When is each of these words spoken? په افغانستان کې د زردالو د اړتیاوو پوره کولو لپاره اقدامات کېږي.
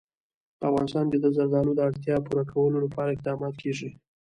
په 0.57 0.63
افغانستان 0.69 1.05
کې 1.11 1.17
د 1.21 1.27
زردالو 1.37 1.71
د 1.75 1.79
اړتیاوو 1.87 2.25
پوره 2.27 2.43
کولو 2.51 2.77
لپاره 2.85 3.09
اقدامات 3.15 3.53
کېږي. 3.61 3.89